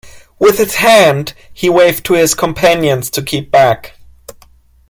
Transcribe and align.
With 0.39 0.57
his 0.57 0.73
hand 0.77 1.33
he 1.53 1.69
waved 1.69 2.07
to 2.07 2.15
his 2.15 2.33
companions 2.33 3.07
to 3.11 3.21
keep 3.21 3.51
back. 3.51 3.99